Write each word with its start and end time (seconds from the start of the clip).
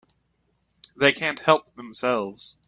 They 0.95 1.11
can't 1.13 1.39
help 1.39 1.75
themselves. 1.75 2.57